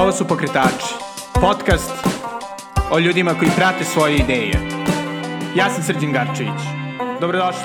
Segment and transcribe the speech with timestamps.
[0.00, 0.94] Ovo su Pokretači,
[1.40, 1.92] podcast
[2.92, 4.52] o ljudima koji prate svoje ideje.
[5.56, 6.60] Ja sam Srđan Garčević.
[7.20, 7.62] Dobrodošli.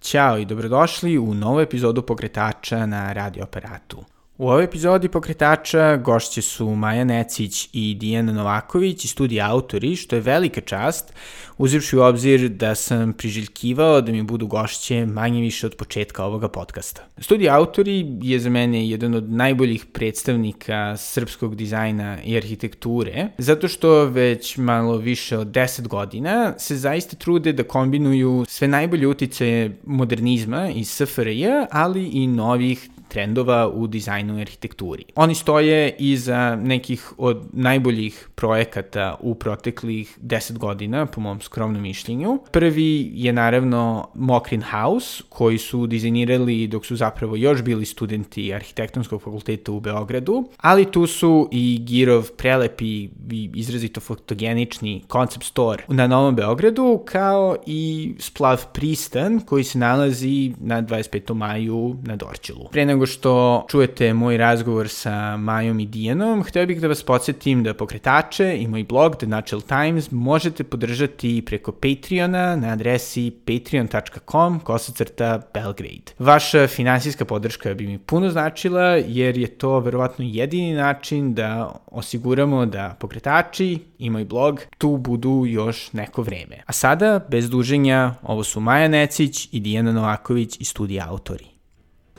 [0.00, 4.17] Ćao i dobrodošli u novu epizodu Pokretača na radio aparatu.
[4.38, 10.16] U ovoj epizodi pokretača gošće su Maja Necić i Dijana Novaković i studija autori, što
[10.16, 11.12] je velika čast,
[11.56, 16.48] uzivši u obzir da sam priželjkivao da mi budu gošće manje više od početka ovoga
[16.48, 17.02] podcasta.
[17.18, 24.04] Studija autori je za mene jedan od najboljih predstavnika srpskog dizajna i arhitekture, zato što
[24.04, 30.70] već malo više od 10 godina se zaista trude da kombinuju sve najbolje utice modernizma
[30.70, 35.04] iz SFRJ, ali i novih trendova u dizajnu i arhitekturi.
[35.14, 42.38] Oni stoje iza nekih od najboljih projekata u proteklih 10 godina, po mom skromnom mišljenju.
[42.50, 49.22] Prvi je naravno Mokrin House, koji su dizajnirali dok su zapravo još bili studenti arhitektonskog
[49.22, 56.06] fakulteta u Beogradu, ali tu su i Girov prelepi i izrazito fotogenični concept store na
[56.06, 61.34] Novom Beogradu, kao i Splav Pristan, koji se nalazi na 25.
[61.34, 62.68] maju na Dorčelu.
[62.72, 67.62] Pre nego što čujete moj razgovor sa Majom i Dijanom, hteo bih da vas podsjetim
[67.62, 74.60] da pokretače i moj blog The Natural Times možete podržati preko Patreona na adresi patreon.com
[74.60, 76.12] kosacrta Belgrade.
[76.18, 82.66] Vaša finansijska podrška bi mi puno značila jer je to verovatno jedini način da osiguramo
[82.66, 86.62] da pokretači i moj blog tu budu još neko vreme.
[86.66, 91.57] A sada, bez duženja, ovo su Maja Necić i Dijana Novaković iz studija Autori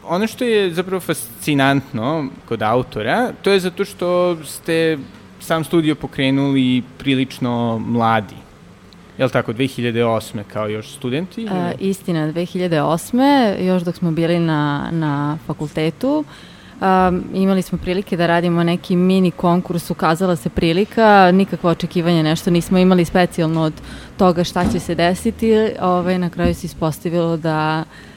[0.10, 4.98] ono što je zapravo fascinantno kod autora, to je zato što ste
[5.40, 8.36] sam studio pokrenuli prilično mladi.
[9.18, 10.44] Je li tako, 2008.
[10.54, 11.46] kao još studenti?
[11.46, 13.66] E, istina, 2008.
[13.68, 16.24] još dok smo bili na, na fakultetu,
[16.82, 22.50] Um, imali smo prilike da radimo neki mini konkurs, ukazala se prilika, nikakva očekivanja, nešto
[22.50, 23.74] nismo imali specijalno od
[24.18, 28.09] toga šta će se desiti, ovaj, na kraju se ispostavilo da uh,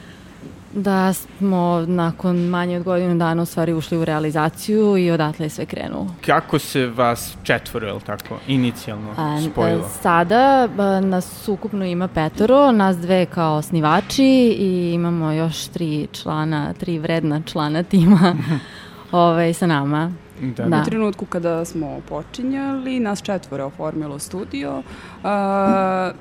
[0.73, 5.49] da smo nakon manje od godinu dana u stvari ušli u realizaciju i odatle je
[5.49, 6.07] sve krenulo.
[6.25, 9.15] Kako se vas četvoro, je li tako, inicijalno
[9.51, 9.89] spojilo?
[10.01, 10.67] Sada
[11.01, 17.41] nas ukupno ima petoro, nas dve kao osnivači i imamo još tri člana, tri vredna
[17.41, 18.35] člana tima
[19.11, 20.22] ovaj, sa nama.
[20.51, 20.65] Da.
[20.65, 20.81] da.
[20.81, 24.83] U trenutku kada smo počinjali, nas četvore oformilo studio uh,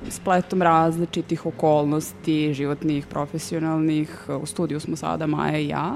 [0.08, 4.28] spletom različitih okolnosti, životnih, profesionalnih.
[4.42, 5.94] U studiju smo sada Maja i ja.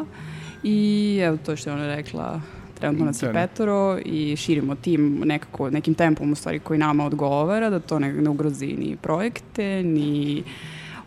[0.63, 2.41] I evo to što je ona rekla,
[2.75, 3.39] trenutno nas je da, da.
[3.39, 8.13] petoro i širimo tim nekako, nekim tempom u stvari koji nama odgovara, da to ne,
[8.13, 10.43] ne ugrozi ni projekte, ni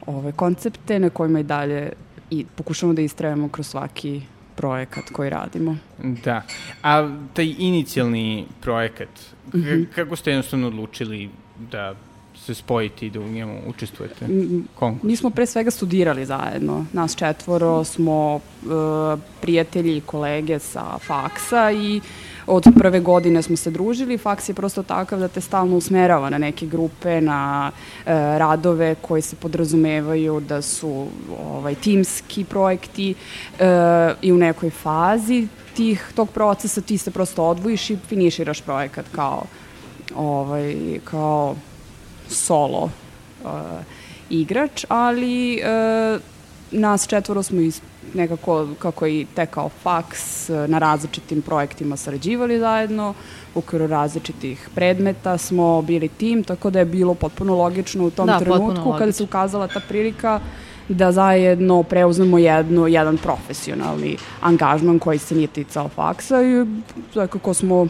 [0.05, 1.91] ove koncepte na kojima i dalje
[2.31, 4.21] i pokušamo da istrajemo kroz svaki
[4.59, 5.77] projekat koji radimo.
[6.23, 6.41] Da.
[6.83, 9.09] A taj inicijalni projekat,
[9.53, 9.85] mm -hmm.
[9.95, 11.29] kako ste jednostavno odlučili
[11.71, 11.95] da
[12.35, 14.25] se spojiti i da u njemu učestvujete?
[14.75, 15.03] Konkurs?
[15.03, 16.85] Mi smo pre svega studirali zajedno.
[16.93, 18.41] Nas četvoro smo uh,
[19.41, 22.03] prijatelji i kolege sa faksa i uh,
[22.49, 26.37] od prve godine smo se družili, faks je prosto takav da te stalno usmerava na
[26.37, 31.07] neke grupe, na e, radove koji se podrazumevaju da su
[31.43, 33.13] ovaj, timski projekti
[33.59, 33.65] e,
[34.21, 39.43] i u nekoj fazi tih, tog procesa ti se prosto odvojiš i finiširaš projekat kao,
[40.15, 41.55] ovaj, kao
[42.29, 42.83] solo
[43.43, 43.51] uh,
[44.29, 46.21] igrač, ali uh,
[46.71, 47.81] nas četvoro smo iz
[48.13, 53.13] nekako, kako je i tekao faks, na različitim projektima sarađivali zajedno,
[53.55, 58.27] u okviru različitih predmeta smo bili tim, tako da je bilo potpuno logično u tom
[58.27, 60.39] da, trenutku kada se ukazala ta prilika
[60.89, 66.65] da zajedno preuzmemo jednu, jedan profesionalni angažman koji se nije ticao faksa i
[67.13, 67.87] kako smo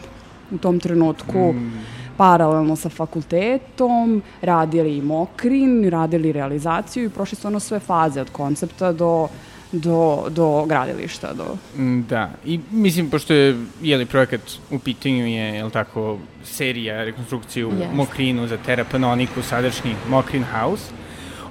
[0.50, 1.72] u tom trenutku mm.
[2.16, 8.30] paralelno sa fakultetom radili i mokrin, radili realizaciju i prošli su ono sve faze od
[8.30, 9.28] koncepta do
[9.72, 11.32] do, do gradilišta.
[11.32, 11.56] Do...
[11.76, 14.40] Mm, da, i mislim, pošto je jeli, projekat
[14.70, 17.92] u pitanju je, je li tako, serija rekonstrukcije u yes.
[17.94, 20.84] Mokrinu za Terapanoniku, sadašnji Mokrin House,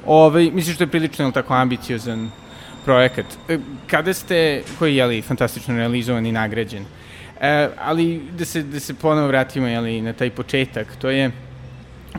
[0.05, 2.31] ovaj, mislim što je prilično, je li tako, ambiciozan
[2.85, 3.25] projekat.
[3.49, 3.57] E,
[3.87, 6.85] kada ste, koji je, jeli, fantastično realizovan i nagrađen,
[7.41, 11.31] e, ali da se, da se ponovo vratimo, jeli, na taj početak, to je,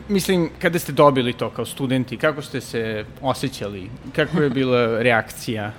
[0.07, 3.89] Mislim, kada ste dobili to kao studenti, kako ste se osjećali?
[4.15, 5.71] Kako je bila reakcija?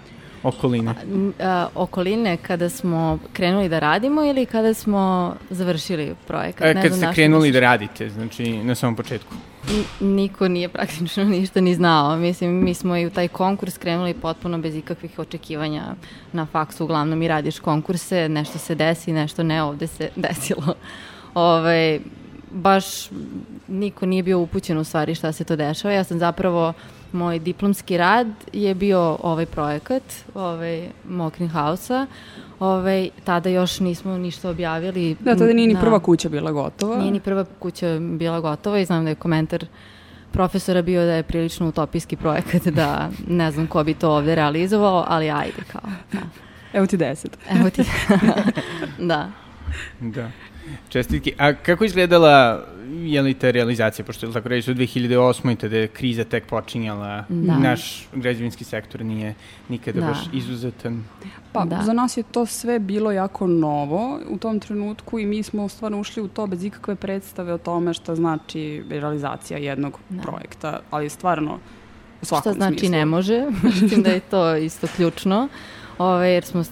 [0.42, 0.94] Okoline?
[1.40, 6.76] A, okoline kada smo krenuli da radimo ili kada smo završili projekat?
[6.76, 9.34] E, kad ste krenuli da radite, znači na samom početku.
[10.00, 12.16] niko nije praktično ništa ni znao.
[12.16, 15.94] Mislim, mi smo i u taj konkurs krenuli potpuno bez ikakvih očekivanja
[16.32, 16.84] na faksu.
[16.84, 20.74] Uglavnom i radiš konkurse, nešto se desi, nešto ne, ovde se desilo.
[21.34, 22.00] Ove, ovaj,
[22.50, 22.84] baš
[23.68, 25.94] niko nije bio upućen u stvari šta se to dešava.
[25.94, 26.72] Ja sam zapravo,
[27.12, 30.02] moj diplomski rad je bio ovaj projekat,
[30.34, 32.06] ovaj Mokrin House-a.
[32.60, 35.16] Ovaj, tada još nismo ništa objavili.
[35.20, 36.98] Da, tada nije ni prva kuća bila gotova.
[36.98, 39.66] Nije ni prva kuća bila gotova i znam da je komentar
[40.32, 45.04] profesora bio da je prilično utopijski projekat, da ne znam ko bi to ovde realizovao,
[45.08, 45.90] ali ajde kao.
[46.12, 46.20] Da.
[46.72, 47.38] Evo ti deset.
[47.50, 47.82] Evo ti,
[49.10, 49.30] da.
[50.00, 50.30] Da.
[50.88, 51.32] Čestitke.
[51.38, 52.64] A kako izgledala
[53.02, 55.56] je li ta realizacija, pošto je tako reći u 2008.
[55.56, 57.58] tada je kriza tek počinjala, da.
[57.58, 59.34] naš građevinski sektor nije
[59.68, 60.06] nikada da.
[60.06, 61.04] baš izuzetan.
[61.52, 61.82] Pa, da.
[61.82, 66.00] za nas je to sve bilo jako novo u tom trenutku i mi smo stvarno
[66.00, 70.22] ušli u to bez ikakve predstave o tome šta znači realizacija jednog da.
[70.22, 71.58] projekta, ali stvarno
[72.22, 72.96] u svakom Šta znači smislu.
[72.96, 73.46] ne može,
[73.82, 75.48] mislim da je to isto ključno,
[75.98, 76.64] ove, jer smo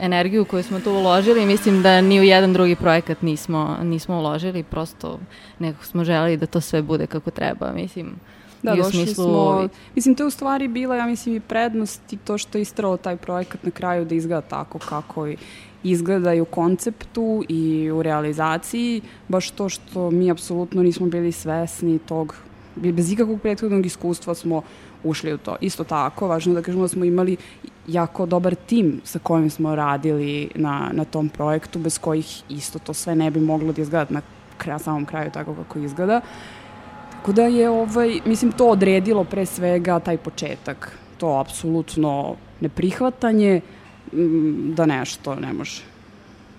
[0.00, 4.62] energiju koju smo tu uložili, mislim da ni u jedan drugi projekat nismo, nismo uložili,
[4.62, 5.18] prosto
[5.58, 8.14] nekako smo želeli da to sve bude kako treba, mislim.
[8.62, 9.24] Da, došli smislu...
[9.24, 12.62] smo, mislim, to je u stvari bila, ja mislim, i prednost i to što je
[12.62, 15.28] istralo taj projekat na kraju da izgleda tako kako
[15.82, 21.98] izgleda i u konceptu i u realizaciji, baš to što mi apsolutno nismo bili svesni
[21.98, 22.36] tog,
[22.76, 24.62] bez ikakvog prethodnog iskustva smo
[25.04, 25.56] ušli u to.
[25.60, 27.36] Isto tako, važno da kažemo da smo imali
[27.86, 32.94] jako dobar tim sa kojim smo radili na, na tom projektu, bez kojih isto to
[32.94, 34.22] sve ne bi moglo da izgleda na
[34.58, 36.20] kraja, samom kraju tako kako izgleda.
[37.10, 40.98] Tako da je, ovaj, mislim, to odredilo pre svega taj početak.
[41.18, 43.60] To apsolutno neprihvatanje
[44.76, 45.89] da nešto ne može.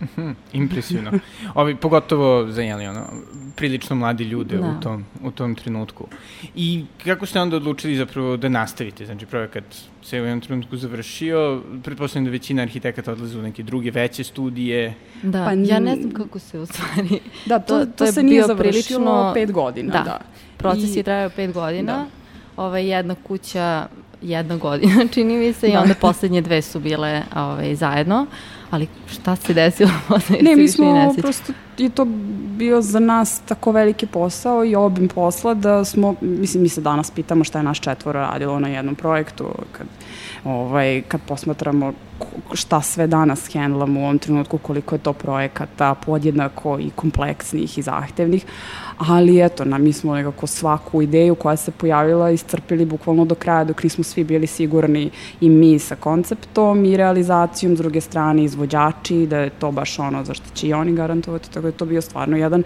[0.02, 1.12] Mhm, impresivno.
[1.56, 3.02] Ovi, pogotovo za jeli, ono,
[3.56, 4.68] prilično mladi ljude da.
[4.68, 6.08] u, tom, u tom trenutku.
[6.56, 9.06] I kako ste onda odlučili zapravo da nastavite?
[9.06, 9.64] Znači, projekat
[10.04, 14.94] se u jednom trenutku završio, pretpostavljam da većina arhitekata odlaze u neke druge veće studije.
[15.24, 17.20] Da, pa, ja ne znam kako se u stvari...
[17.46, 19.32] Da, to, to, to se nije završilo prilično...
[19.34, 19.92] pet godina.
[19.92, 20.20] Da, da.
[20.58, 20.98] proces I...
[20.98, 21.98] je trajao pet godina.
[21.98, 22.06] Da.
[22.64, 23.88] Ova jedna kuća
[24.22, 25.74] jedna godina, čini mi se, da.
[25.74, 28.28] i onda poslednje dve su bile ovaj, zajedno
[28.72, 30.38] ali šta se desilo posle?
[30.42, 32.06] Ne, mi smo, prosto je to
[32.58, 37.12] bio za nas tako veliki posao i obim posla da smo, mislim, mi se danas
[37.12, 39.88] pitamo šta je naš četvoro radilo na jednom projektu, kad,
[40.44, 41.94] ovaj, kad posmatramo
[42.54, 47.82] šta sve danas hendlamo u ovom trenutku, koliko je to projekata podjednako i kompleksnih i
[47.82, 48.46] zahtevnih,
[48.98, 53.64] ali eto, na, mi smo nekako svaku ideju koja se pojavila iscrpili bukvalno do kraja
[53.64, 55.10] dok nismo svi bili sigurni
[55.42, 60.24] i mi sa konceptom i realizacijom, s druge strane izvođači, da je to baš ono
[60.24, 62.64] za što će i oni garantovati, tako da je to bio stvarno jedan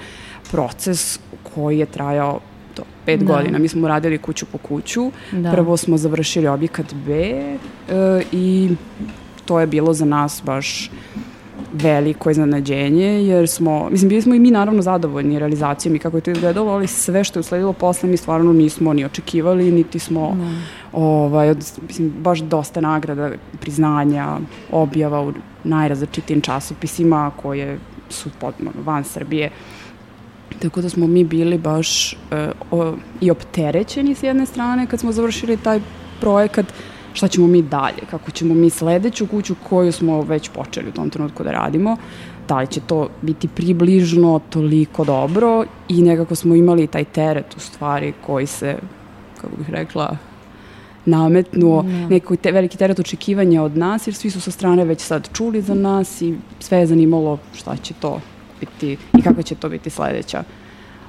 [0.51, 1.19] proces
[1.55, 2.39] koji je trajao
[2.73, 3.25] to, pet da.
[3.25, 3.57] godina.
[3.57, 5.11] Mi smo radili kuću po kuću.
[5.31, 5.51] Da.
[5.51, 7.55] Prvo smo završili objekat B e,
[8.31, 8.69] i
[9.45, 10.89] to je bilo za nas baš
[11.73, 16.21] veliko iznenađenje, jer smo, mislim, bili smo i mi naravno zadovoljni realizacijom i kako je
[16.21, 20.35] to izgledalo, ali sve što je usledilo posle mi stvarno nismo ni očekivali, niti smo,
[20.39, 20.61] ne.
[20.93, 21.57] ovaj, od,
[21.87, 23.31] mislim, baš dosta nagrada,
[23.61, 24.37] priznanja,
[24.71, 25.33] objava u
[25.63, 27.79] najrazličitim časopisima koje
[28.09, 29.49] su potpuno van Srbije.
[30.61, 32.17] Tako da smo mi bili baš e,
[32.71, 35.79] o, i opterećeni s jedne strane kad smo završili taj
[36.21, 36.65] projekat,
[37.13, 41.09] šta ćemo mi dalje, kako ćemo mi sledeću kuću koju smo već počeli u tom
[41.09, 41.97] trenutku da radimo,
[42.47, 47.59] da li će to biti približno toliko dobro i nekako smo imali taj teret u
[47.59, 48.77] stvari koji se,
[49.41, 50.17] kako bih rekla,
[51.05, 52.07] nametnuo ne.
[52.07, 55.61] neko te, veliki teret očekivanja od nas, jer svi su sa strane već sad čuli
[55.61, 58.21] za nas i sve je zanimalo šta će to
[58.59, 60.43] biti i kako će to biti sledeća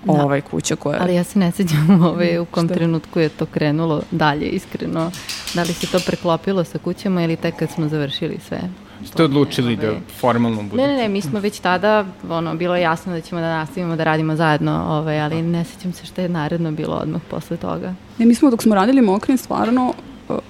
[0.05, 0.25] da.
[0.25, 0.99] ovaj kuća koja...
[1.03, 5.11] Ali ja se ne seđam ovaj, u kom trenutku je to krenulo dalje, iskreno.
[5.55, 8.61] Da li se to preklopilo sa kućama ili tek kad smo završili sve?
[9.05, 10.89] Ste odlučili da formalno budete?
[10.89, 13.97] Ne, ne, ne, mi smo već tada, ono, bilo je jasno da ćemo da nastavimo
[13.97, 17.95] da radimo zajedno, ovaj, ali ne sećam se šta je naredno bilo odmah posle toga.
[18.19, 19.95] Ne, mi smo dok smo radili Mokrin, stvarno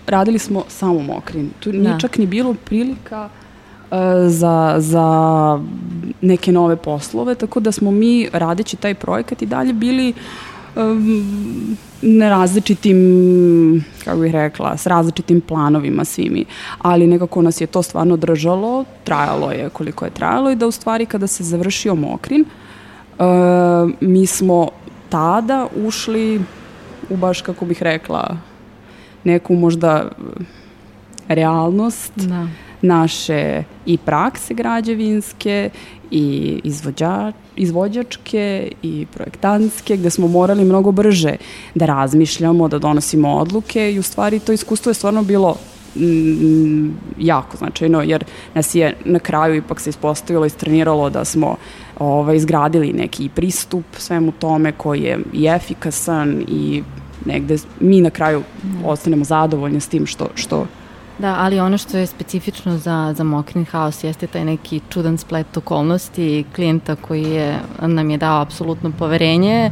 [0.06, 1.50] radili smo samo Mokrin.
[1.60, 1.78] Tu da.
[1.78, 3.28] nije čak ni bilo prilika
[4.28, 5.58] za, za
[6.20, 10.12] neke nove poslove, tako da smo mi radeći taj projekat i dalje bili
[10.76, 16.44] um, na različitim, kako bih rekla, s različitim planovima svimi,
[16.78, 20.70] ali nekako nas je to stvarno držalo, trajalo je koliko je trajalo i da u
[20.70, 22.44] stvari kada se završio Mokrin,
[23.18, 23.26] uh,
[24.00, 24.68] mi smo
[25.08, 26.40] tada ušli
[27.10, 28.36] u baš, kako bih rekla,
[29.24, 30.08] neku možda
[31.28, 32.46] realnost, da
[32.86, 35.70] naše i prakse građevinske
[36.10, 41.36] i izvođa, izvođačke i projektantske, gde smo morali mnogo brže
[41.74, 45.56] da razmišljamo, da donosimo odluke i u stvari to iskustvo je stvarno bilo
[45.96, 48.24] mm, jako značajno, jer
[48.54, 51.56] nas je na kraju ipak se ispostavilo i streniralo da smo
[51.98, 56.82] ovaj, izgradili neki pristup svemu tome koji je i efikasan i
[57.24, 58.42] negde mi na kraju
[58.84, 60.66] ostanemo zadovoljni s tim što, što
[61.18, 65.56] Da, ali ono što je specifično za, za Mokrin House jeste taj neki čudan splet
[65.56, 69.70] okolnosti klijenta koji je, nam je dao apsolutno poverenje,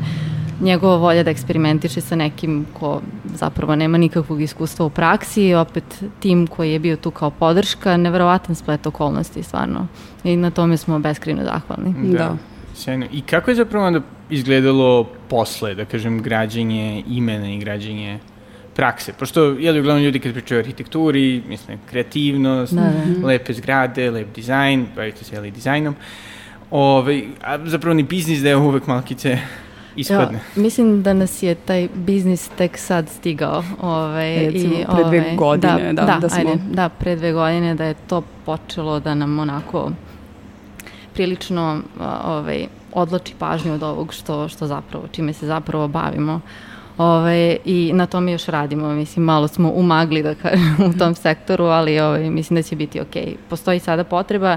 [0.60, 3.00] njegova volja da eksperimentiše sa nekim ko
[3.34, 8.54] zapravo nema nikakvog iskustva u praksi, opet tim koji je bio tu kao podrška, neverovatan
[8.54, 9.86] splet okolnosti stvarno.
[10.24, 11.94] I na tome smo beskrino zahvalni.
[12.12, 12.18] Da.
[12.18, 12.36] da.
[12.74, 13.06] Sjajno.
[13.12, 18.18] I kako je zapravo onda izgledalo posle, da kažem, građenje imena i građenje
[18.76, 23.26] prakse, pošto jeli uglavnom ljudi kad pričaju o arhitekturi, mislim, kreativnost, da, da.
[23.26, 25.94] lepe zgrade, lep dizajn, bavite se jeli dizajnom,
[26.70, 29.38] Ove, a zapravo ni biznis deo uvek malkice
[29.96, 30.38] ispadne.
[30.56, 33.64] Ja, mislim da nas je taj biznis tek sad stigao.
[33.80, 35.92] Ovaj, Recimo, i, pre dve ovaj, godine.
[35.92, 36.50] Da, da, da, da, smo...
[36.50, 39.90] ajde, da, pre dve godine da je to počelo da nam onako
[41.14, 41.80] prilično
[42.24, 46.40] ovaj, odloči pažnju od ovog što, što zapravo, čime se zapravo bavimo.
[46.98, 51.64] Ove, I na tome još radimo, mislim, malo smo umagli da kažem u tom sektoru,
[51.64, 53.16] ali ove, mislim da će biti ok.
[53.48, 54.56] Postoji sada potreba,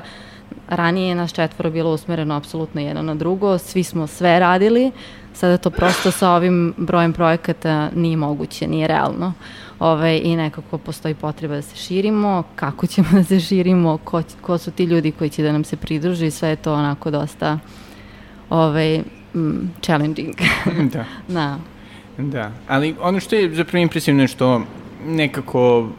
[0.70, 4.92] ranije je naš četvoro bilo usmereno apsolutno jedno na drugo, svi smo sve radili,
[5.34, 9.34] sada to prosto sa ovim brojem projekata nije moguće, nije realno.
[9.80, 14.58] Ove, I nekako postoji potreba da se širimo, kako ćemo da se širimo, ko, ko
[14.58, 17.60] su ti ljudi koji će da nam se pridruži, sve je to onako dosta
[18.50, 19.04] ove,
[19.36, 20.36] mm, challenging.
[20.94, 21.06] da.
[21.28, 21.58] da.
[22.18, 24.62] Da, ali ono što je zapravo impresivno je što
[25.06, 25.90] nekako,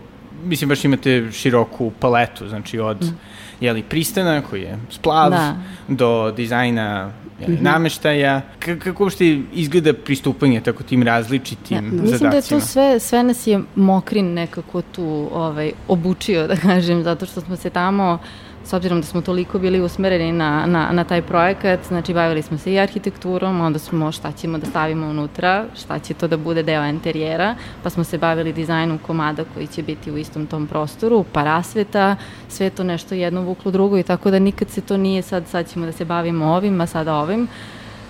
[0.45, 3.19] mislim baš imate široku paletu, znači od mm.
[3.61, 5.57] jeli, pristana koji je splav da.
[5.89, 7.63] do dizajna jeli, mm -hmm.
[7.63, 8.41] nameštaja.
[8.59, 12.31] K kako uopšte izgleda pristupanje tako tim različitim ja, mislim zadacima?
[12.31, 17.03] Mislim da je to sve, sve nas je Mokrin nekako tu ovaj, obučio, da kažem,
[17.03, 20.89] zato što smo se tamo uh, s obzirom da smo toliko bili usmereni na, na,
[20.93, 25.07] na taj projekat, znači bavili smo se i arhitekturom, onda smo šta ćemo da stavimo
[25.07, 29.67] unutra, šta će to da bude deo interijera, pa smo se bavili dizajnom komada koji
[29.67, 32.17] će biti u istom tom prostoru, pa rasveta,
[32.49, 35.73] sve to nešto jedno vuklo drugo i tako da nikad se to nije sad, sad
[35.73, 37.49] ćemo da se bavimo ovim, a sada ovim,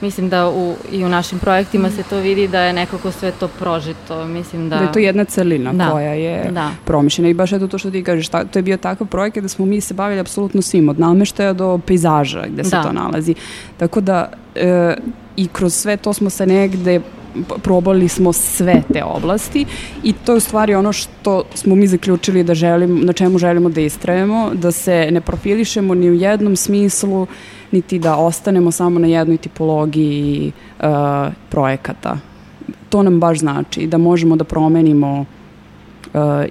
[0.00, 3.48] mislim da u, i u našim projektima se to vidi da je nekako sve to
[3.48, 4.26] prožito.
[4.26, 4.76] Mislim da...
[4.76, 5.90] Da je to jedna celina da.
[5.90, 6.70] koja je da.
[6.84, 9.48] promišljena i baš eto to što ti kažeš, ta, to je bio takav projekat da
[9.48, 12.82] smo mi se bavili apsolutno svim, od nameštaja do pejzaža gde se da.
[12.82, 13.34] to nalazi.
[13.76, 14.96] Tako da e,
[15.36, 17.00] i kroz sve to smo se negde
[17.62, 19.66] probali smo sve te oblasti
[20.02, 23.68] i to je u stvari ono što smo mi zaključili da želimo, na čemu želimo
[23.68, 27.26] da istrajemo, da se ne profilišemo ni u jednom smislu,
[27.72, 30.86] niti da ostanemo samo na jednoj tipologiji uh,
[31.48, 32.18] projekata.
[32.88, 35.24] To nam baš znači da možemo da promenimo uh,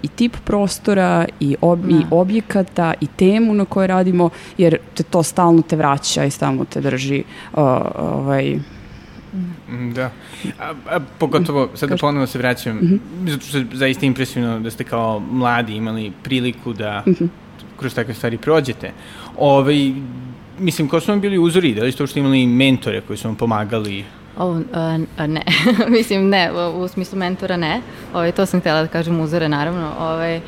[0.03, 2.05] i tip prostora i, ob, i da.
[2.11, 6.81] objekata i temu na kojoj radimo, jer te to stalno te vraća i stalno te
[6.81, 7.59] drži uh,
[7.99, 8.59] ovaj,
[9.69, 10.11] Mm, da.
[10.59, 13.31] A, a pogotovo, sad da ponovno se vraćam, mm -hmm.
[13.31, 17.27] zato što je zaista impresivno da ste kao mladi imali priliku da mm -hmm.
[17.79, 18.91] kroz takve stvari prođete.
[19.37, 19.93] Ove, ovaj,
[20.59, 21.73] mislim, ko su vam bili uzori?
[21.73, 24.05] Da li ste uopšte imali mentore koji su vam pomagali?
[24.37, 24.63] O, uh,
[25.27, 25.41] ne,
[25.97, 27.81] mislim ne, u, u smislu mentora ne, Ove,
[28.13, 30.41] ovaj, to sam htjela da kažem uzore naravno, Ove, ovaj,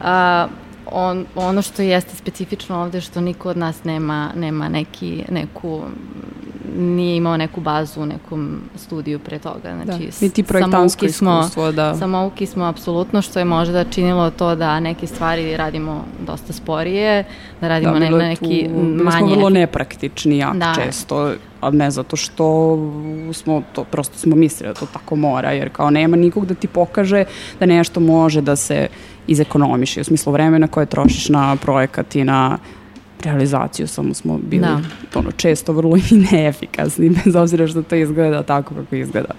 [0.00, 0.48] a,
[0.86, 5.82] on, ono što jeste specifično ovde što niko od nas nema, nema neki, neku
[6.76, 9.60] nije imao neku bazu u nekom studiju pre toga.
[9.62, 11.94] Da, znači, da, niti projektansko iskustvo, da.
[11.94, 17.24] Samouki smo apsolutno, što je možda činilo to da neke stvari radimo dosta sporije,
[17.60, 19.04] da radimo da, ne, na neki tu, manje...
[19.04, 20.74] Mi smo vrlo nepraktični jako da.
[20.84, 22.78] često, a ne zato što
[23.32, 26.68] smo to, prosto smo mislili da to tako mora, jer kao nema nikog da ti
[26.68, 27.24] pokaže
[27.60, 28.88] da nešto može da se
[29.26, 32.58] izekonomiše, u smislu vremena koje trošiš na projekat i na
[33.22, 34.80] realizaciju, samo smo bili da.
[35.14, 39.34] ono, često vrlo i neefikasni, bez obzira što to izgleda tako kako izgleda.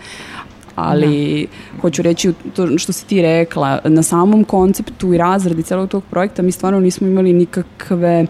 [0.75, 1.81] Ali da.
[1.81, 6.41] hoću reći to što si ti rekla, na samom konceptu i razradi celog tog projekta
[6.41, 8.25] mi stvarno nismo imali nikakve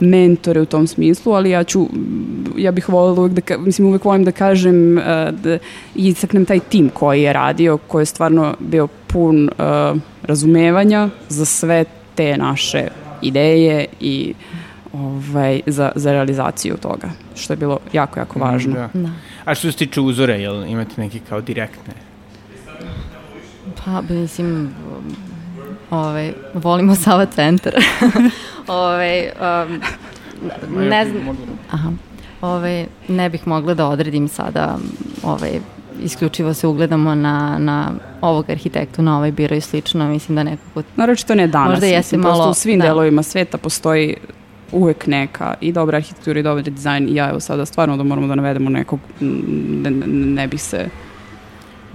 [0.00, 1.86] mentore u tom smislu, ali ja ću,
[2.56, 5.04] ja bih voljela uvek da, mislim uvek volim da kažem uh,
[5.42, 5.58] da
[5.94, 11.84] isaknem taj tim koji je radio, koji je stvarno bio pun uh, razumevanja za sve
[12.14, 12.88] te naše
[13.22, 14.34] ideje i
[14.98, 18.74] ovaj, za, za realizaciju toga, što je bilo jako, jako važno.
[18.74, 18.88] Da.
[18.94, 19.10] da.
[19.44, 21.94] A što se tiče uzore, jel imate neke kao direktne?
[23.84, 24.70] Pa, mislim,
[25.90, 27.74] Ove, volimo Sava centar.
[28.68, 29.32] Ove,
[29.68, 29.80] um,
[30.88, 31.36] ne znam...
[31.70, 31.90] Aha.
[32.40, 34.78] Ove, ne bih mogla da odredim sada
[35.22, 35.50] ove,
[36.02, 40.82] isključivo se ugledamo na, na ovog arhitektu, na ovaj biro i slično, mislim da nekako...
[40.96, 42.50] Naravno to ne danas, možda jeste malo...
[42.50, 42.86] u svim da.
[42.86, 44.16] delovima sveta postoji
[44.72, 48.26] uvek neka i dobra arhitektura i dobar dizajn i ja evo sada stvarno da moramo
[48.26, 50.88] da navedemo nekog, ne, ne, ne bih se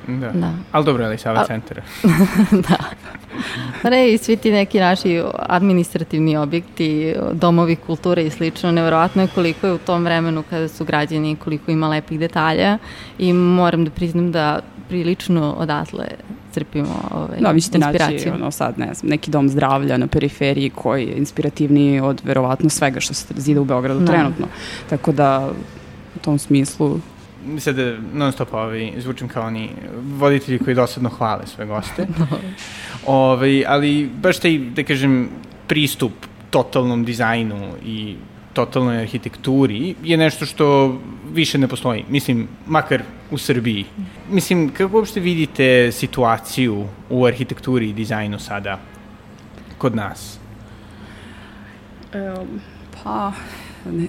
[0.07, 0.31] Da.
[0.31, 0.53] da.
[0.71, 1.81] Ali dobro, ali Sava centar.
[2.67, 2.77] da.
[3.81, 9.27] Pa ne, i svi ti neki naši administrativni objekti, domovi kulture i slično, nevjerojatno je
[9.27, 12.77] koliko je u tom vremenu kada su građeni, koliko ima lepih detalja
[13.19, 14.59] i moram da priznam da
[14.91, 16.07] prilično odatle
[16.51, 20.69] crpimo ovaj, da, vi ćete naći ono, sad, ne znam, neki dom zdravlja na periferiji
[20.69, 24.05] koji je inspirativniji od verovatno svega što se zida u Beogradu da.
[24.05, 24.47] trenutno.
[24.89, 25.49] Tako da
[26.15, 26.99] u tom smislu
[27.59, 29.69] sad da non stop ovaj, zvučim kao oni
[30.17, 32.07] voditelji koji dosadno hvale sve goste.
[32.19, 32.27] no.
[33.05, 35.29] ovaj, ali baš taj, da kažem,
[35.67, 36.11] pristup
[36.49, 38.15] totalnom dizajnu i
[38.53, 40.97] totalnoj arhitekturi je nešto što
[41.33, 42.05] više ne postoji.
[42.09, 43.85] Mislim, makar u Srbiji.
[44.29, 48.79] Mislim, kako uopšte vidite situaciju u arhitekturi i dizajnu sada
[49.77, 50.39] kod nas?
[52.13, 52.61] Um,
[53.03, 53.31] pa,
[53.85, 54.07] ne,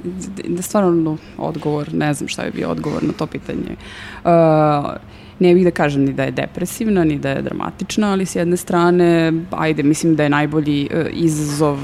[0.48, 3.76] da stvarno odgovor, ne znam šta je bio odgovor na to pitanje.
[4.24, 4.30] Uh,
[5.38, 8.56] ne bih da kažem ni da je depresivna, ni da je dramatična, ali s jedne
[8.56, 11.78] strane, ajde, mislim da je najbolji uh, izazov,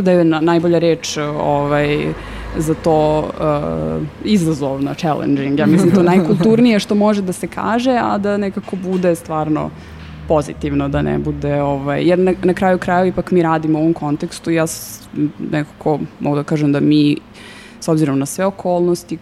[0.00, 2.12] da je na, najbolja reč ovaj,
[2.56, 5.58] za to uh, izazovna, challenging.
[5.58, 9.70] Ja mislim to najkulturnije što može da se kaže, a da nekako bude stvarno
[10.32, 13.94] pozitivno, da ne bude, ovaj, jer na, na kraju kraju ipak mi radimo u ovom
[13.94, 14.64] kontekstu ja
[15.38, 17.16] nekako mogu da kažem da mi
[17.80, 19.18] s obzirom na sve okolnosti,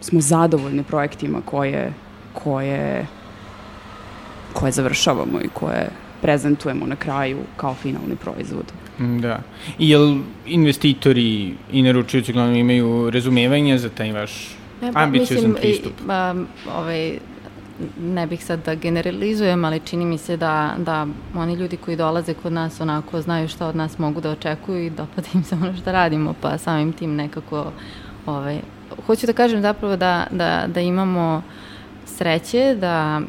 [0.00, 1.92] smo zadovoljni projektima koje,
[2.32, 3.06] koje,
[4.52, 5.88] koje završavamo i koje
[6.22, 8.72] prezentujemo na kraju kao finalni proizvod.
[8.98, 9.40] Mm, da.
[9.78, 10.16] I jel
[10.46, 15.92] investitori i naručujući glavno imaju razumevanje za taj vaš pa, ambiciozan pristup?
[16.00, 17.18] I, um, ovaj,
[18.00, 22.34] ne bih sad da generalizujem, ali čini mi se da, da oni ljudi koji dolaze
[22.34, 25.76] kod nas onako znaju šta od nas mogu da očekuju i dopada im se ono
[25.76, 27.72] što radimo, pa samim tim nekako
[28.26, 28.60] ovaj,
[29.06, 31.42] hoću da kažem zapravo da, da, da imamo
[32.04, 33.20] sreće da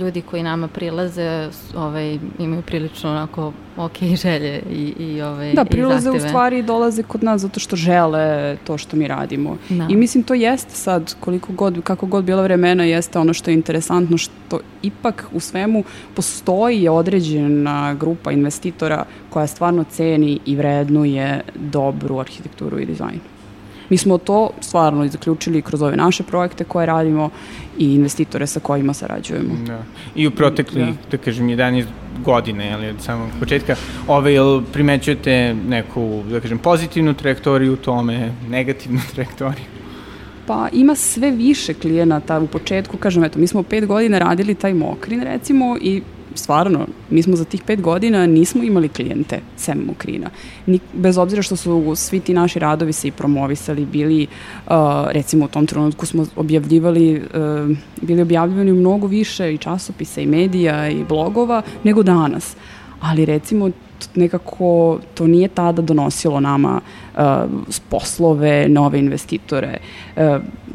[0.00, 3.52] ljudi koji nama prilaze ovaj, imaju prilično onako
[3.84, 7.76] ok želje i, i, ovaj, da, prilaze u stvari i dolaze kod nas zato što
[7.76, 9.56] žele to što mi radimo.
[9.68, 9.86] Da.
[9.90, 13.54] I mislim to jeste sad, koliko god, kako god bila vremena, jeste ono što je
[13.54, 22.18] interesantno, što ipak u svemu postoji određena grupa investitora koja stvarno ceni i vrednuje dobru
[22.18, 23.20] arhitekturu i dizajn.
[23.90, 27.30] Mi smo to stvarno zaključili kroz ove naše projekte koje radimo
[27.78, 29.54] i investitore sa kojima sarađujemo.
[29.66, 29.82] Da.
[30.14, 31.84] I u protekli, da, da kažem, 11
[32.24, 33.76] godine, ali od samog početka,
[34.08, 39.64] ove, jel primećujete neku, da kažem, pozitivnu trajektoriju u tome, negativnu trajektoriju?
[40.46, 44.74] Pa ima sve više klijenata u početku, kažem, eto, mi smo pet godina radili taj
[44.74, 46.02] mokrin, recimo, i
[46.40, 50.30] stvarno, mi smo za tih pet godina nismo imali klijente sem Mokrina.
[50.66, 54.26] Ni, bez obzira što su svi ti naši radovi se i promovisali, bili,
[54.66, 54.72] uh,
[55.10, 60.88] recimo u tom trenutku smo objavljivali, uh, bili objavljivani mnogo više i časopisa i medija
[60.88, 62.56] i blogova nego danas.
[63.00, 63.70] Ali recimo
[64.14, 66.80] nekako to nije tada donosilo nama
[67.14, 67.20] uh,
[67.88, 69.78] poslove, nove investitore.
[70.16, 70.22] Uh,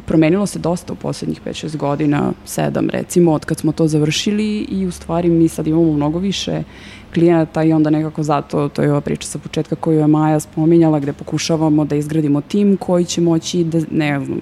[0.05, 4.85] promenilo se dosta u poslednjih 5-6 godina, 7 recimo, od kad smo to završili i
[4.85, 6.63] u stvari mi sad imamo mnogo više
[7.13, 10.99] klijenata i onda nekako zato, to je ova priča sa početka koju je Maja spominjala,
[10.99, 14.39] gde pokušavamo da izgradimo tim koji će moći da, ne znam,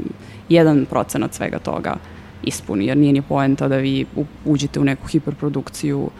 [0.49, 1.95] jedan procenat svega toga
[2.43, 4.05] ispuni, jer nije ni poenta da vi
[4.45, 6.11] uđete u neku hiperprodukciju uh,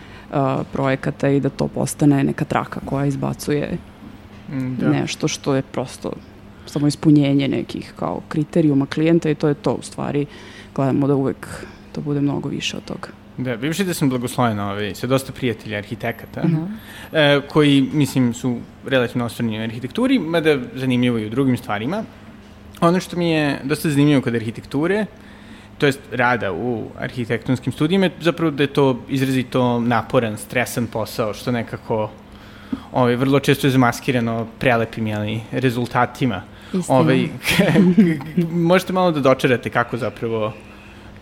[0.73, 3.77] projekata i da to postane neka traka koja izbacuje
[4.49, 4.89] mm, da.
[4.89, 6.11] nešto što je prosto
[6.65, 10.25] samo ispunjenje nekih kao kriterijuma klijenta i to je to u stvari.
[10.75, 13.07] Gledamo da uvek to bude mnogo više od toga.
[13.37, 16.67] Da, bivši da sam blagosloven ovaj, sa dosta prijatelja arhitekata, uh -huh.
[17.11, 22.03] e, koji, mislim, su relativno osvrni u arhitekturi, mada zanimljivo i u drugim stvarima.
[22.81, 25.05] Ono što mi je dosta zanimljivo kod arhitekture,
[25.83, 31.51] to jest rada u arhitektonskim studijima, zapravo da je to izrazito naporan, stresan posao, što
[31.51, 32.09] nekako
[32.91, 36.41] ovaj, vrlo često je zamaskirano prelepim jeli, rezultatima.
[36.73, 36.97] Istina.
[36.97, 37.27] Ovaj,
[38.71, 40.53] možete malo da dočerate kako zapravo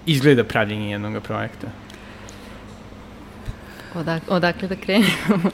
[0.06, 1.67] izgleda pravljenje jednog projekta?
[3.95, 5.50] Odak, odakle da krenemo?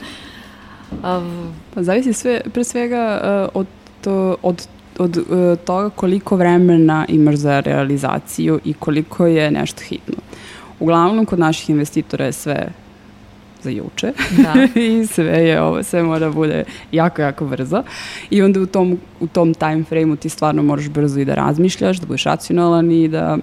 [0.90, 3.66] um, pa zavisi sve, pre svega uh, od,
[4.00, 4.68] to, od
[4.98, 10.16] od uh, toga koliko vremena imaš za realizaciju i koliko je nešto hitno.
[10.80, 12.68] Uglavnom, kod naših investitora je sve
[13.62, 14.54] za juče Da.
[14.80, 17.82] i sve je ovo, sve mora bude jako, jako brzo
[18.30, 21.98] i onda u tom, u tom time frame-u ti stvarno moraš brzo i da razmišljaš,
[21.98, 23.38] da budeš racionalan i da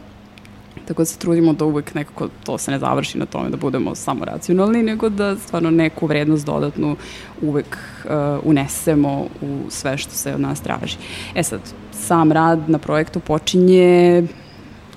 [0.87, 3.95] tako da se trudimo da uvek nekako to se ne završi na tome da budemo
[3.95, 6.95] samo racionalni, nego da stvarno neku vrednost dodatnu
[7.41, 8.11] uvek uh,
[8.43, 10.97] unesemo u sve što se od nas traži.
[11.35, 11.59] E sad,
[11.91, 14.23] sam rad na projektu počinje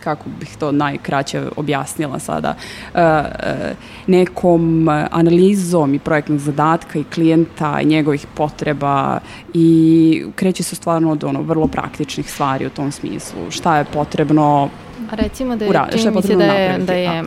[0.05, 2.55] kako bih to najkraće objasnila sada,
[2.95, 9.21] uh, uh, nekom analizom i projektnog zadatka i klijenta i njegovih potreba
[9.55, 13.51] i kreće se stvarno od ono vrlo praktičnih stvari u tom smislu.
[13.51, 14.69] Šta je potrebno
[15.11, 17.23] recimo da je, Ura, čini mi se da je, da je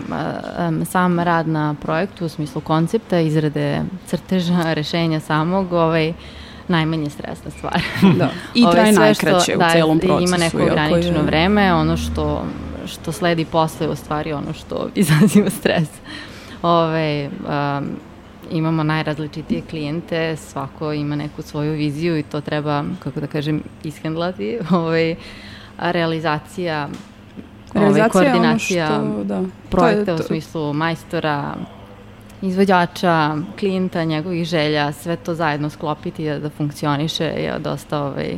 [0.67, 6.13] um, sam rad na projektu u smislu koncepta, izrade crteža, rešenja samog, ovaj,
[6.67, 7.82] najmanje stresna stvar.
[8.20, 8.30] da.
[8.56, 10.24] I Ovaj, traje sve najkraće što, u da, celom i procesu.
[10.24, 12.46] Ima neko iako je- ograničeno vreme, ono što,
[12.86, 15.89] što sledi posle je u stvari ono što izaziva stres.
[16.62, 17.89] Ove, um,
[18.52, 24.58] imamo najrazličitije klijente, svako ima neku svoju viziju i to treba, kako da kažem, ishendlati.
[24.72, 25.15] Ovaj,
[25.78, 26.89] a realizacija,
[27.75, 29.41] ovaj, koordinacija što, da.
[29.69, 31.55] projekta To je u to- smislu majstora,
[32.41, 38.38] izvođača, klijenta, njegovih želja, sve to zajedno sklopiti da, da funkcioniše je dosta ovaj,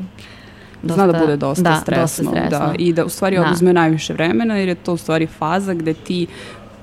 [0.84, 2.50] Zna da bude dosta da, stresno, Dosta stresno.
[2.60, 3.42] Da, i da u stvari Da.
[3.42, 6.28] oduzme najviše vremena jer je to u stvari faza gde ti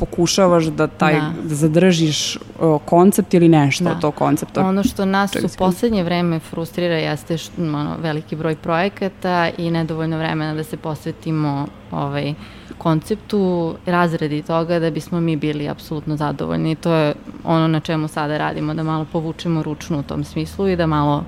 [0.00, 1.32] pokušavaš da taj Da.
[1.42, 1.54] da.
[1.54, 3.90] zadržiš o, koncept ili nešto Da.
[3.90, 4.64] od tog koncepta.
[4.66, 9.70] Ono što nas Čega u poslednje vreme frustrira jeste što, ono, veliki broj projekata i
[9.70, 12.34] nedovoljno vremena da se posvetimo ovaj,
[12.78, 16.74] konceptu, razredi toga da bismo mi bili apsolutno zadovoljni.
[16.74, 20.76] To je ono na čemu sada radimo, da malo povučemo ručnu u tom smislu i
[20.76, 21.24] da malo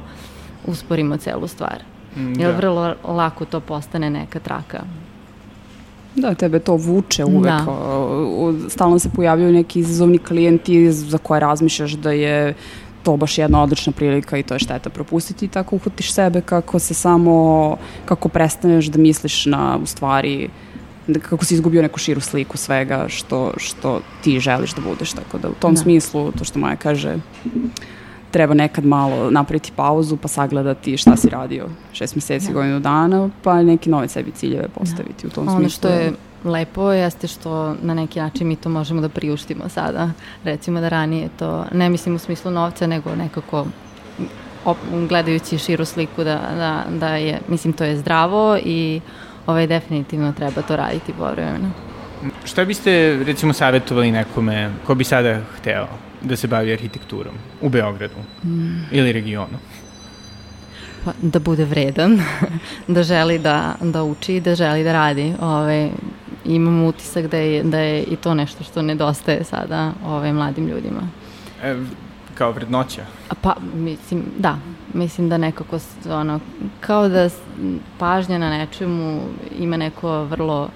[0.67, 1.83] usporimo celu stvar.
[2.17, 2.57] Mm, Jer da.
[2.57, 4.81] vrlo lako to postane neka traka.
[6.17, 7.45] Da, tebe to vuče uvek.
[7.45, 7.67] Da.
[8.69, 12.55] Stalno se pojavljaju neki izazovni klijenti za koje razmišljaš da je
[13.03, 16.79] to baš jedna odlična prilika i to je šteta propustiti i tako uhvatiš sebe kako
[16.79, 20.49] se samo, kako prestaneš da misliš na, u stvari,
[21.07, 25.13] da kako si izgubio neku širu sliku svega što, što ti želiš da budeš.
[25.13, 25.81] Tako da u tom Da.
[25.81, 27.17] smislu, to što Maja kaže,
[28.33, 32.53] treba nekad malo napraviti pauzu pa sagledati šta si radio šest meseci, Da.
[32.53, 35.77] godinu dana, pa neki nove sebi ciljeve postaviti u tom Ono smislu.
[35.79, 36.13] što je
[36.45, 40.11] lepo jeste što na neki način mi to možemo da priuštimo sada.
[40.45, 43.67] Recimo da ranije to, ne mislim u smislu novca, nego nekako
[44.65, 44.77] op,
[45.09, 49.01] gledajući širu sliku da, da, da je, mislim to je zdravo i
[49.47, 51.71] ovaj, definitivno treba to raditi povremeno.
[52.45, 55.87] Šta biste, recimo, savjetovali nekome ko bi sada hteo
[56.23, 58.87] da se bavi arhitekturom u Beogradu Mm.
[58.91, 59.59] ili regionu?
[61.05, 62.21] Pa, da bude vredan,
[62.89, 65.35] da želi da, da uči i da želi da radi.
[65.41, 65.91] Ove,
[66.45, 71.01] imam utisak da je, da je i to nešto što nedostaje sada ove, mladim ljudima.
[71.63, 71.77] E,
[72.35, 73.03] kao vrednoća?
[73.29, 74.57] A Pa, mislim, da.
[74.95, 75.79] Mislim da nekako,
[76.11, 76.41] ono,
[76.81, 77.29] kao da
[77.99, 79.21] pažnja na nečemu
[79.59, 80.69] ima neko vrlo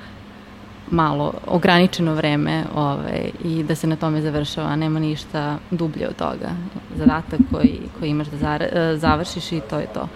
[0.91, 6.51] malo, ograničeno vreme ovaj, i da se na tome završava, nema ništa dublje od toga.
[6.97, 10.09] Zadatak koji, koji imaš da zara, e, završiš i to je to.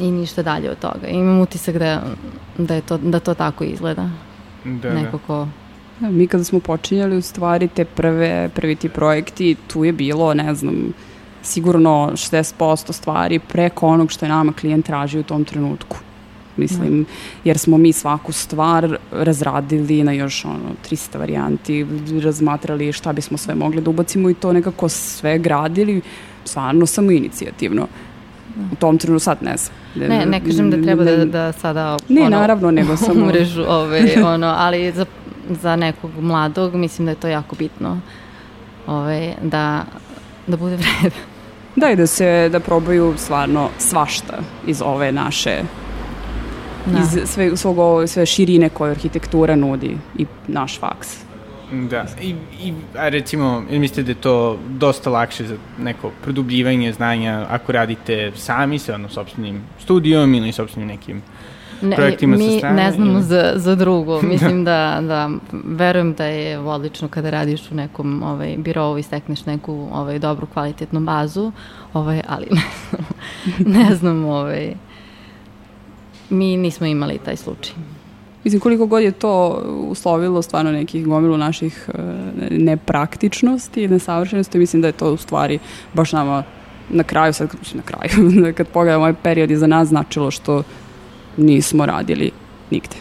[0.00, 1.06] I ništa dalje od toga.
[1.08, 2.02] Imam utisak da,
[2.58, 4.10] da, je to, da to tako izgleda.
[4.64, 5.48] Da, Neko ko...
[6.00, 10.34] Da, mi kada smo počinjali u stvari te prve, prvi ti projekti, tu je bilo,
[10.34, 10.92] ne znam,
[11.42, 15.96] sigurno 60% stvari preko onog što je nama klijent tražio u tom trenutku.
[16.58, 17.06] Mislim,
[17.44, 21.86] jer smo mi svaku stvar razradili na još ono 300 varijanti,
[22.22, 26.00] razmatrali šta bismo sve mogli da ubacimo i to nekako sve gradili
[26.44, 27.86] stvarno samo inicijativno.
[28.72, 30.08] U tom trenutku sad ne znam.
[30.08, 34.22] Ne, ne kažem da treba da, da sada Ne, ono, naravno, nego samo- umrežu, ovaj,
[34.22, 35.06] ono, ali za,
[35.62, 38.00] za nekog mladog mislim da je to jako bitno
[38.86, 39.84] ovaj, da,
[40.46, 41.18] da bude vredan.
[41.76, 45.62] Da, i da se, da probaju stvarno svašta iz ove naše
[46.86, 46.98] Da.
[46.98, 51.28] iz sve, svog ovo, sve širine koje arhitektura nudi i naš faks.
[51.72, 56.92] Da, I, i, a recimo, ili mislite da je to dosta lakše za neko produbljivanje
[56.92, 61.22] znanja ako radite sami sa ono, sobstvenim studijom ili sobstvenim nekim
[61.82, 64.22] Ne, projektima sa mi strane ne znamo ili- za, za drugo.
[64.32, 69.46] Mislim da, da verujem da je odlično kada radiš u nekom ovaj, birovu i stekneš
[69.46, 71.52] neku ovaj, dobru kvalitetnu bazu,
[71.94, 72.60] ovaj, ali ne
[72.90, 73.06] znam,
[73.72, 74.74] ne znam ovaj,
[76.30, 77.74] mi nismo imali taj slučaj.
[78.44, 82.02] Mislim, koliko god je to uslovilo stvarno nekih gomilu naših e,
[82.50, 85.58] nepraktičnosti i nesavršenosti, mislim da je to u stvari
[85.94, 86.42] baš nama
[86.90, 90.62] na kraju, sad na kraju, da kad pogledamo ovaj period iza nas, značilo što
[91.36, 92.30] nismo radili
[92.70, 92.96] nigde.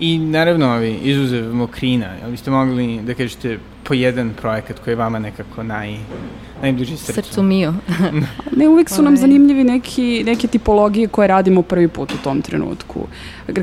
[0.00, 4.96] I naravno, ovi, izuzev mokrina, jel biste mogli da kažete po jedan projekat koji je
[4.96, 5.96] vama nekako naj,
[6.62, 7.12] najbliži srcu?
[7.12, 7.74] Srcu mio.
[8.56, 9.16] ne, uvek su nam Ovaj.
[9.16, 13.06] zanimljivi neki, neke tipologije koje radimo prvi put u tom trenutku.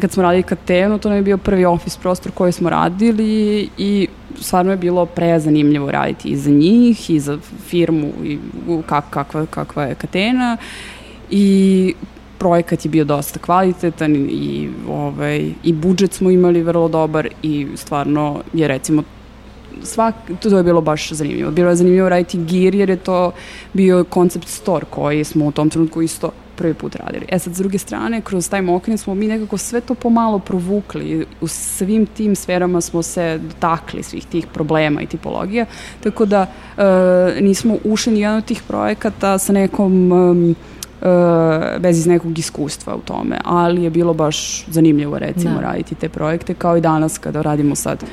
[0.01, 4.07] Kad smo radili Katenu, to nam je bio prvi office prostor koji smo radili i
[4.39, 8.39] stvarno je bilo prezanimljivo raditi i za njih i za firmu i
[8.85, 10.57] kak, kakva, kakva je Katena
[11.29, 11.93] i
[12.37, 18.41] projekat je bio dosta kvalitetan i ovaj i budžet smo imali vrlo dobar i stvarno
[18.53, 19.03] je recimo
[19.83, 21.51] svak, to je bilo baš zanimljivo.
[21.51, 23.31] Bilo je zanimljivo raditi gir jer je to
[23.73, 27.25] bio koncept store koji smo u tom trenutku isto prvi put radili.
[27.29, 31.25] E sad, s druge strane, kroz taj mokrin smo mi nekako sve to pomalo provukli.
[31.41, 35.65] U svim tim sferama smo se dotakli svih tih problema i tipologija,
[36.03, 40.55] tako da e, nismo ušli ni jedan od tih projekata sa nekom e,
[41.79, 45.61] bez iz nekog iskustva u tome, ali je bilo baš zanimljivo recimo Da.
[45.61, 48.03] raditi te projekte kao i danas kada radimo sad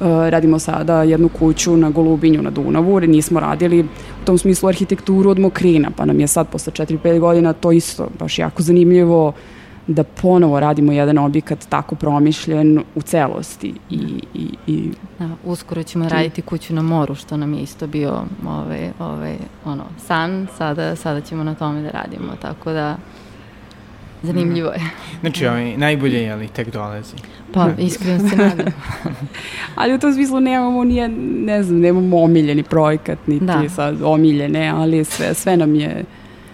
[0.00, 3.80] radimo sada jednu kuću na Golubinju na Dunavu, jer nismo radili
[4.22, 8.08] u tom smislu arhitekturu od Mokrina, pa nam je sad posle 4-5 godina to isto
[8.18, 9.32] baš jako zanimljivo
[9.86, 16.08] da ponovo radimo jedan objekat tako promišljen u celosti i, i, i Da, uskoro ćemo
[16.08, 21.20] raditi kuću na moru, što nam je isto bio ovaj, ovaj, ono, san, sada, sada
[21.20, 22.96] ćemo na tome da radimo, tako da
[24.24, 24.80] zanimljivo je.
[25.20, 27.14] Znači, ovaj, najbolje je ali tek dolazi.
[27.52, 28.66] Pa, iskreno se nadam.
[29.74, 31.08] ali u tom smislu nemamo nije,
[31.38, 33.68] ne znam, nemamo omiljeni projekat, niti Da.
[33.68, 36.04] sad omiljene, ali sve, sve nam je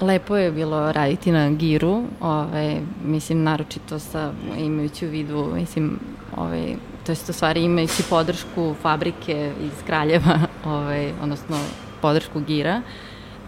[0.00, 5.98] Lepo je bilo raditi na giru, ovaj, mislim, naročito sa, imajući u vidu, mislim,
[6.36, 6.74] ovaj,
[7.06, 11.56] to jest u stvari imajući podršku fabrike iz Kraljeva, ovaj, odnosno
[12.02, 12.82] podršku gira,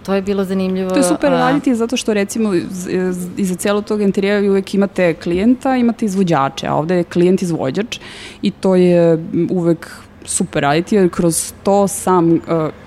[0.03, 0.91] to je bilo zanimljivo.
[0.91, 2.55] To je super raditi zato što recimo
[3.37, 7.99] iza celog tog interijera vi uvek imate klijenta, imate izvođače, a ovde je klijent izvođač
[8.43, 9.91] i to je uvek
[10.25, 12.41] super raditi jer kroz to sam uh,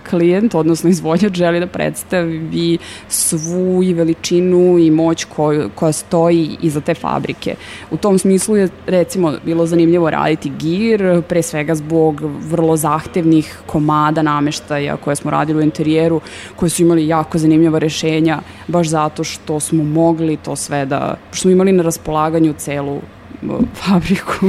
[0.09, 2.77] klijent, odnosno izvođač želi da predstavi
[3.09, 7.55] svu i veličinu i moć koju, koja stoji iza te fabrike.
[7.91, 14.21] U tom smislu je recimo bilo zanimljivo raditi gir, pre svega zbog vrlo zahtevnih komada
[14.21, 16.21] nameštaja koje smo radili u interijeru,
[16.55, 21.41] koje su imali jako zanimljiva rešenja, baš zato što smo mogli to sve da, što
[21.41, 23.01] smo imali na raspolaganju celu
[23.83, 24.45] fabriku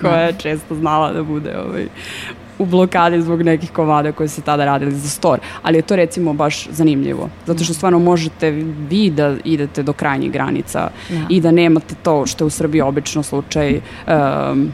[0.00, 1.86] koja je često znala da bude ovaj,
[2.58, 5.42] u blokadi zbog nekih komada koje se tada radili za store.
[5.62, 7.28] Ali je to recimo baš zanimljivo.
[7.46, 8.50] Zato što stvarno možete
[8.90, 11.26] vi da idete do krajnjih granica Da.
[11.28, 14.72] i da nemate to što je u Srbiji obično slučaj um,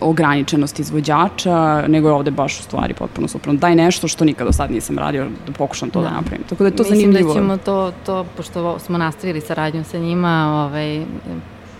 [0.00, 3.60] ograničenost izvođača, nego je ovde baš u stvari potpuno suprotno.
[3.60, 6.14] Daj nešto što nikad do sad nisam radio, da pokušam to da, Da.
[6.14, 6.44] napravim.
[6.48, 7.34] Tako da je to Mislim zanimljivo.
[7.34, 11.02] da ćemo to, to, pošto smo nastavili saradnju sa njima, ovaj,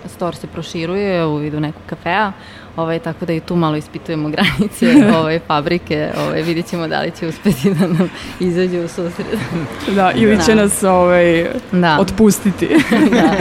[0.06, 2.32] store se proširuje u vidu nekog kafea,
[2.76, 7.10] ovaj, tako da i tu malo ispitujemo granice ovaj, fabrike, ovaj, vidjet ćemo da li
[7.20, 8.10] će uspeti da nam
[8.40, 9.26] izađu u susret.
[9.96, 10.62] Da, ili će Da.
[10.62, 12.68] nas ovaj, Da, otpustiti.
[13.14, 13.34] da,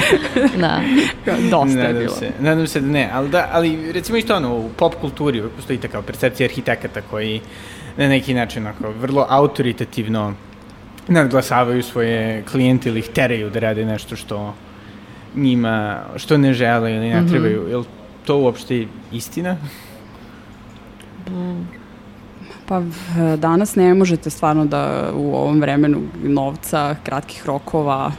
[0.58, 0.82] da.
[1.52, 2.15] Dosta je nadam bilo.
[2.15, 5.52] Se, nadam se da ne, ali, da, ali recimo isto ono, u pop kulturi uvek
[5.54, 7.41] postoji ta kao percepcija arhitekata koji
[7.98, 10.34] na neki način ako, vrlo autoritativno
[11.08, 14.54] nadglasavaju svoje klijente ili ih teraju da rade nešto što
[15.36, 17.30] njima, što ne žele ili ne Mhm.
[17.30, 17.67] trebaju.
[17.69, 17.86] Je li
[18.26, 19.58] to uopšte istina?
[22.66, 22.82] Pa
[23.38, 28.12] danas ne možete stvarno da u ovom vremenu novca, kratkih rokova,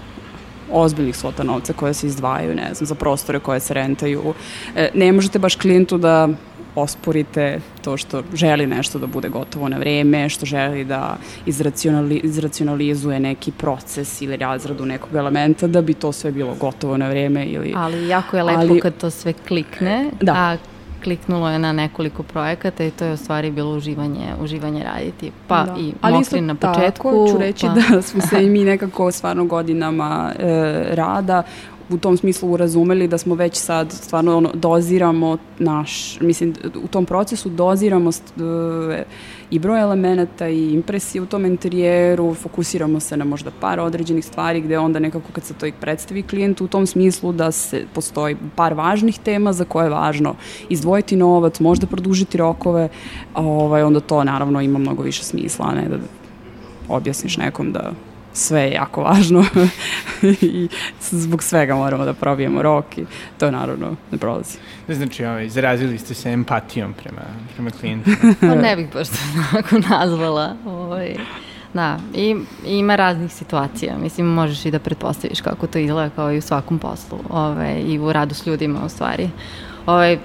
[0.73, 4.35] ozbiljnih svota novca koje se izdvajaju, ne znam, za prostore koje se rentaju.
[4.77, 6.29] E, ne možete baš klijentu da
[6.75, 13.21] osporite to što želi nešto da bude gotovo na vreme, što želi da izracionali, izracionalizuje
[13.21, 17.73] neki proces ili razradu nekog elementa da bi to sve bilo gotovo na vreme ili...
[17.77, 20.33] Ali jako je lepo Ali- kad to sve klikne, Da.
[20.33, 20.57] a
[21.05, 25.31] kliknulo je na nekoliko projekata i to je u stvari bilo uživanje, uživanje raditi.
[25.49, 25.77] Pa Da.
[25.81, 27.29] i Ali isto Mokrin na tako početku.
[27.33, 30.45] ću reći pa, da smo se i mi nekako stvarno godinama e,
[30.91, 31.43] rada
[31.91, 37.07] u tom smislu urazumeli da smo već sad stvarno ono, doziramo naš, mislim, u tom
[37.07, 39.05] procesu doziramo st, e,
[39.51, 44.61] i broj elemenata i impresije u tom interijeru, fokusiramo se na možda par određenih stvari
[44.61, 48.37] gde onda nekako kad se to i predstavi klijentu u tom smislu da se postoji
[48.57, 50.35] par važnih tema za koje je važno
[50.69, 52.89] izdvojiti novac, možda produžiti rokove,
[53.35, 55.97] ovaj, onda to naravno ima mnogo više smisla, ne da
[56.89, 57.93] objasniš nekom da
[58.35, 59.45] sve je jako važno
[60.43, 60.69] i
[61.01, 63.05] zbog svega moramo da probijemo rok i
[63.39, 64.59] to naravno ne prolazi.
[64.89, 67.23] Ne znači, ovaj, zarazili ste se empatijom prema,
[67.55, 68.11] prema klijentu.
[68.41, 69.17] Pa ne bih baš to
[69.53, 70.57] tako nazvala.
[70.67, 71.17] Ovaj.
[71.75, 73.99] Da, i, i ima raznih situacija.
[73.99, 77.99] Mislim, možeš i da pretpostaviš kako to izgleda kao i u svakom poslu ovaj, i
[77.99, 79.31] u radu s ljudima u stvari.
[79.87, 80.19] Ovaj,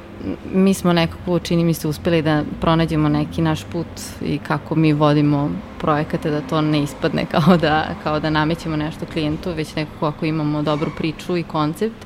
[0.53, 3.87] mi smo nekako, čini mi se, uspeli da pronađemo neki naš put
[4.21, 9.05] i kako mi vodimo projekate, da to ne ispadne kao da, kao da namećemo nešto
[9.13, 12.05] klijentu, već nekako ako imamo dobru priču i koncept.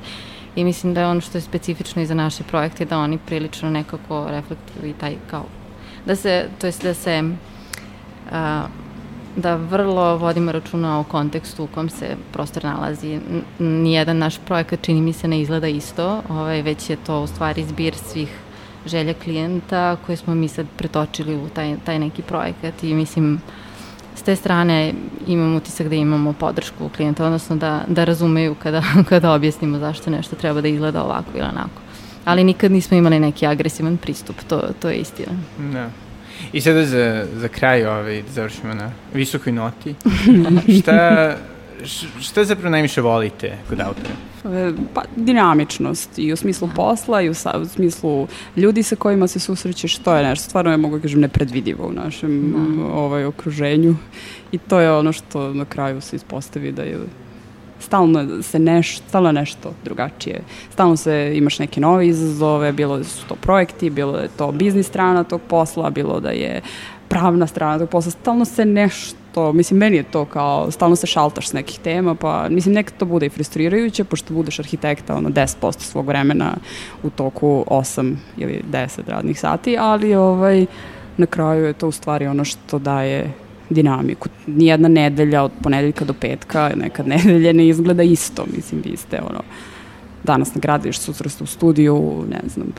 [0.56, 3.70] I mislim da je ono što je specifično i za naše projekte da oni prilično
[3.70, 5.44] nekako reflektuju i taj kao
[6.06, 7.22] da se, to jest da se
[8.32, 8.66] a,
[9.36, 13.20] da vrlo vodimo računa o kontekstu u kom se prostor nalazi.
[13.58, 17.64] Nijedan naš projekat čini mi se ne izgleda isto, ovaj, već je to u stvari
[17.64, 18.38] zbir svih
[18.86, 23.40] želja klijenta koje smo mi sad pretočili u taj, taj neki projekat i mislim
[24.14, 24.92] s te strane
[25.26, 30.36] imam utisak da imamo podršku klijenta, odnosno da, da razumeju kada, kada objasnimo zašto nešto
[30.36, 31.80] treba da izgleda ovako ili onako.
[32.24, 35.32] Ali nikad nismo imali neki agresivan pristup, to, to je istina.
[35.72, 36.03] Da.
[36.52, 39.94] I sada za, za kraj ovaj, da završimo na visokoj noti.
[40.80, 41.36] šta,
[42.20, 44.14] šta zapravo najviše volite kod autora?
[44.44, 49.26] E, pa, dinamičnost i u smislu posla i u, sa, u smislu ljudi sa kojima
[49.26, 52.90] se susrećeš, to je nešto, stvarno je mogu da kažem nepredvidivo u našem mm.
[52.92, 53.96] ovaj, okruženju
[54.52, 56.98] i to je ono što na kraju se ispostavi da je
[57.84, 60.40] stalno se neš, stalno nešto drugačije.
[60.70, 64.52] Stalno se imaš neke nove izazove, bilo da su to projekti, bilo da je to
[64.52, 66.60] biznis strana tog posla, bilo da je
[67.08, 71.48] pravna strana tog posla, stalno se nešto, mislim, meni je to kao, stalno se šaltaš
[71.48, 75.80] s nekih tema, pa mislim, nekad to bude i frustrirajuće, pošto budeš arhitekta, ono, 10%
[75.80, 76.56] svog vremena
[77.02, 80.66] u toku 8 ili 10 radnih sati, ali ovaj,
[81.16, 83.43] na kraju je to u stvari ono što daje
[83.74, 84.28] dinamiku.
[84.46, 88.44] Nijedna nedelja od ponedeljka do petka, nekad nedelje ne izgleda isto.
[88.56, 89.40] Mislim, vi ste ono,
[90.24, 92.72] danas na gradilištu, sutra ste u studiju, ne znam,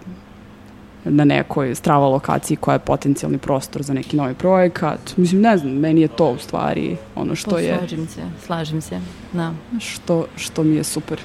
[1.03, 5.17] na nekoj strava lokaciji koja je potencijalni prostor za neki novi projekat.
[5.17, 7.77] Mislim, ne znam, meni je to u stvari ono što je...
[7.77, 8.99] Slažem se, slažem se,
[9.33, 9.53] da.
[9.79, 11.19] Što, što mi je super.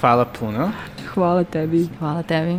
[0.00, 0.70] Hvala puno.
[1.14, 1.86] Hvala tebi.
[1.98, 2.56] Hvala tebi.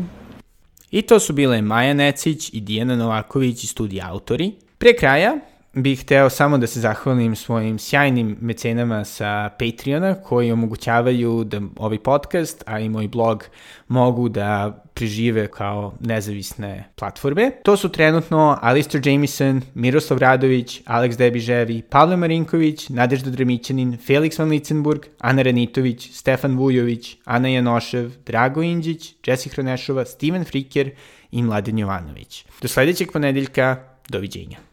[0.91, 4.51] I to su bile Maja Necić i Dijana Novaković i studija autori.
[4.77, 5.37] Pre kraja,
[5.73, 11.99] bih hteo samo da se zahvalim svojim sjajnim mecenama sa Patreona koji omogućavaju da ovaj
[11.99, 13.45] podcast, a i moj blog
[13.87, 17.51] mogu da prežive kao nezavisne platforme.
[17.63, 24.49] To su trenutno Alistair Jamison, Miroslav Radović, Aleks Debiževi, Pavle Marinković, Nadežda Dramićanin, Felix Van
[24.49, 30.91] Licenburg, Ana Ranitović, Stefan Vujović, Ana Janošev, Drago Inđić, Jesse Hronešova, Steven Friker
[31.31, 32.45] i Mladen Jovanović.
[32.61, 33.77] Do sledećeg ponedeljka,
[34.09, 34.70] doviđenja.